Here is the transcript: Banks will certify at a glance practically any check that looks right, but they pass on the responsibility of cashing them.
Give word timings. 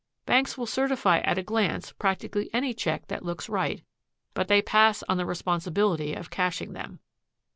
Banks 0.25 0.57
will 0.57 0.65
certify 0.65 1.19
at 1.19 1.37
a 1.37 1.43
glance 1.43 1.91
practically 1.91 2.49
any 2.53 2.73
check 2.73 3.05
that 3.05 3.23
looks 3.23 3.47
right, 3.47 3.83
but 4.33 4.47
they 4.47 4.59
pass 4.59 5.03
on 5.07 5.17
the 5.17 5.27
responsibility 5.27 6.15
of 6.15 6.31
cashing 6.31 6.73
them. 6.73 6.99